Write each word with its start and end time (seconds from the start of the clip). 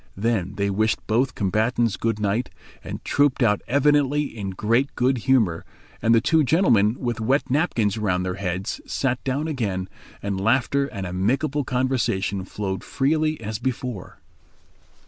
Then 0.17 0.55
they 0.55 0.71
wished 0.71 1.05
both 1.05 1.35
combatants 1.35 1.95
good 1.95 2.19
night, 2.19 2.49
and 2.83 3.05
trooped 3.05 3.43
out 3.43 3.61
evidently 3.67 4.23
in 4.35 4.49
great 4.49 4.95
good 4.95 5.19
humour 5.29 5.63
and 6.01 6.15
the 6.15 6.19
two 6.19 6.43
gentlemen, 6.43 6.95
with 6.99 7.21
wet 7.21 7.51
napkins 7.51 7.99
round 7.99 8.25
their 8.25 8.33
heads, 8.41 8.81
sat 8.87 9.23
down 9.23 9.47
again, 9.47 9.87
and 10.23 10.41
laughter 10.41 10.87
and 10.87 11.05
amicable 11.05 11.63
conversation 11.63 12.45
flowed 12.45 12.83
freely 12.83 13.39
as 13.41 13.59
before. 13.59 14.17